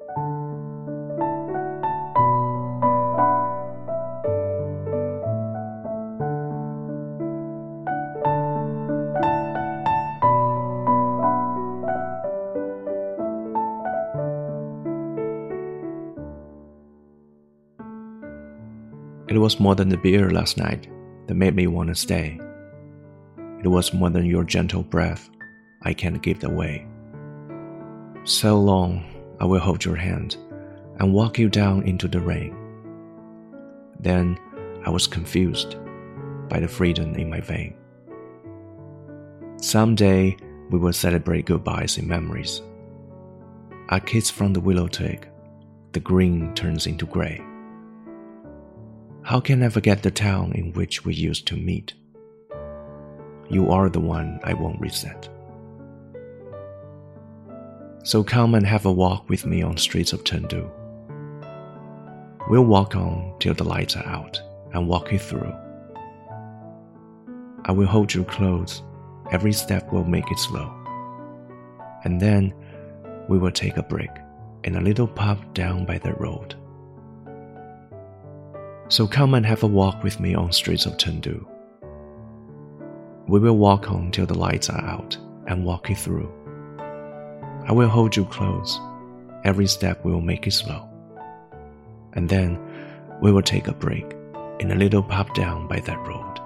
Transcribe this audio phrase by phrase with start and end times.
[0.00, 0.08] It
[19.38, 20.88] was more than the beer last night
[21.26, 22.40] that made me want to stay.
[23.62, 25.28] It was more than your gentle breath.
[25.82, 26.86] I can't give away.
[28.24, 29.04] So long,
[29.40, 30.36] I will hold your hand
[30.98, 32.54] and walk you down into the rain.
[33.98, 34.38] Then
[34.84, 35.76] I was confused
[36.48, 37.74] by the freedom in my vein.
[39.56, 40.36] Someday
[40.70, 42.62] we will celebrate goodbyes in memories.
[43.88, 45.28] A kiss from the willow twig,
[45.92, 47.42] the green turns into gray.
[49.22, 51.94] How can I forget the town in which we used to meet?
[53.48, 55.28] You are the one I won't reset.
[58.02, 60.70] So come and have a walk with me on streets of Chengdu.
[62.48, 64.40] We'll walk on till the lights are out
[64.72, 65.52] and walk you through.
[67.66, 68.82] I will hold you close,
[69.30, 70.72] every step will make it slow.
[72.04, 72.54] And then
[73.28, 74.10] we will take a break
[74.64, 76.54] in a little pub down by the road.
[78.88, 81.46] So come and have a walk with me on streets of Chengdu.
[83.28, 86.32] We will walk on till the lights are out and walk you through.
[87.69, 88.79] I will hold you close.
[89.43, 90.87] Every step will make it slow.
[92.13, 92.59] And then
[93.21, 94.05] we will take a break
[94.59, 96.41] in a little pub down by that road.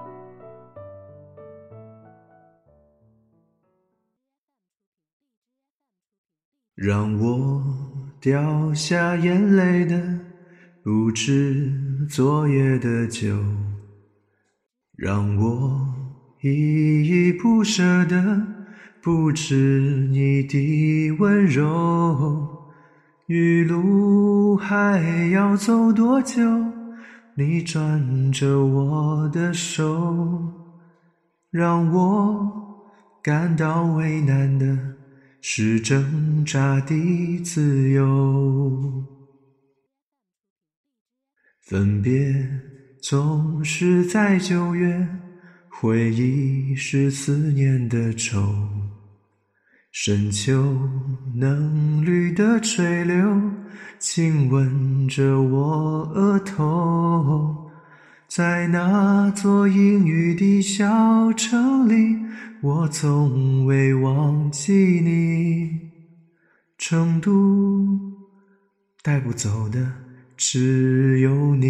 [6.74, 7.62] 让我
[8.20, 10.00] 掉下眼泪的
[10.82, 11.70] 不止
[12.08, 13.36] 昨夜的酒，
[14.96, 15.94] 让我
[16.40, 18.16] 依依不舍的
[19.05, 22.73] 不止你的温柔。
[23.27, 26.41] 余路还要走多久？
[27.35, 30.51] 你攥着我的手，
[31.51, 32.51] 让我
[33.21, 34.75] 感到为难的
[35.39, 39.05] 是挣扎的自由。
[41.61, 42.33] 分别
[43.03, 45.07] 总是在九月，
[45.69, 48.41] 回忆是思念的愁。
[49.97, 50.77] 深秋
[51.35, 53.15] 嫩绿的垂柳，
[53.97, 57.71] 亲吻着我额头。
[58.27, 62.17] 在那座阴雨的小城里，
[62.61, 65.79] 我从未忘记你。
[66.77, 67.97] 成都
[69.01, 69.93] 带不走的。
[70.35, 71.69] 只有你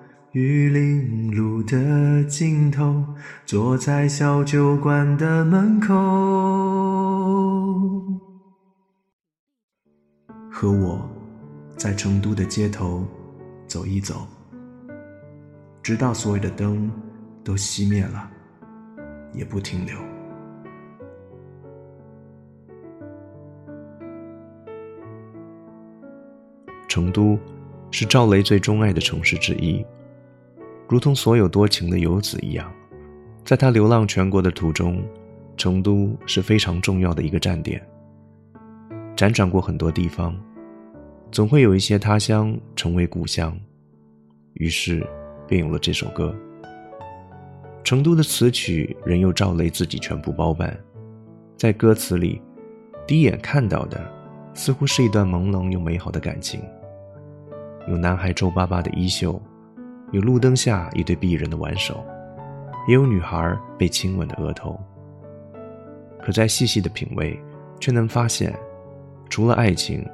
[0.33, 3.03] 玉林路的尽头，
[3.45, 5.93] 坐在小酒馆的门口，
[10.49, 11.05] 和我
[11.75, 13.05] 在成都的街头
[13.67, 14.25] 走一走，
[15.83, 16.89] 直到所有的灯
[17.43, 18.31] 都熄灭了，
[19.33, 19.97] 也不停留。
[26.87, 27.37] 成都，
[27.91, 29.85] 是赵雷最钟爱的城市之一。
[30.91, 32.69] 如同所有多情的游子一样，
[33.45, 35.01] 在他流浪全国的途中，
[35.55, 37.81] 成都是非常重要的一个站点。
[39.15, 40.37] 辗转过很多地方，
[41.31, 43.57] 总会有一些他乡成为故乡，
[44.55, 45.01] 于是
[45.47, 46.35] 便有了这首歌。
[47.85, 50.77] 成都的词曲仍由赵雷自己全部包办，
[51.55, 52.41] 在歌词里，
[53.07, 53.97] 第一眼看到的
[54.53, 56.61] 似乎是一段朦胧又美好的感情。
[57.87, 59.41] 有男孩皱巴巴的衣袖，
[60.11, 62.03] 有路灯下一对璧人的挽手，
[62.87, 64.79] 也有女孩被亲吻的额头。
[66.21, 67.39] 可在细细的品味，
[67.79, 68.53] 却能发现，
[69.29, 70.05] 除了爱情，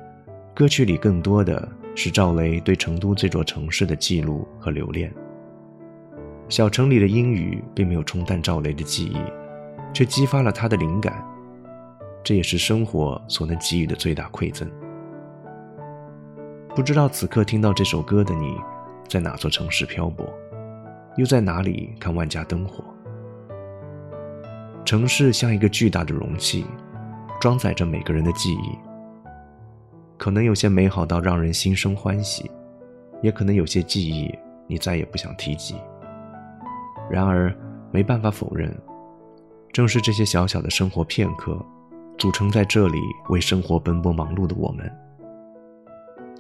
[0.53, 5.11] 歌曲里更多的是赵雷对成都这座城市的记录和留恋。
[6.47, 9.17] 小城里的阴雨并没有冲淡赵雷的记忆，
[9.93, 11.21] 却激发了他的灵感。
[12.23, 14.69] 这也是生活所能给予的最大馈赠。
[16.75, 18.55] 不知道此刻听到这首歌的你，
[19.07, 20.27] 在哪座城市漂泊，
[21.15, 22.83] 又在哪里看万家灯火？
[24.83, 26.65] 城市像一个巨大的容器，
[27.39, 28.77] 装载着每个人的记忆。
[30.17, 32.49] 可能有些美好到让人心生欢喜，
[33.21, 34.33] 也可能有些记忆
[34.65, 35.75] 你再也不想提及。
[37.09, 37.53] 然而，
[37.91, 38.75] 没办法否认，
[39.71, 41.57] 正是这些小小的生活片刻，
[42.17, 42.97] 组成在这里
[43.29, 44.91] 为生活奔波忙碌的我们。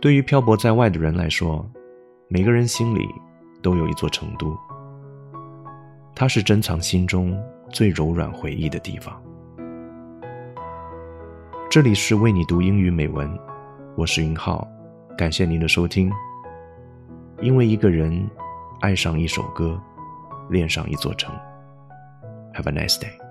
[0.01, 1.65] 对于漂泊在外的人来说，
[2.29, 3.07] 每个人心里
[3.61, 4.53] 都有一座成都，
[6.13, 7.41] 它是珍藏心中
[7.71, 9.17] 最柔软回忆的地方。
[11.69, 13.31] 这里是为你读英语美文，
[13.95, 14.67] 我是云浩，
[15.17, 16.11] 感谢您的收听。
[17.39, 18.29] 因为一个人
[18.81, 19.81] 爱上一首歌，
[20.49, 21.33] 恋上一座城。
[22.53, 23.26] Have a nice day.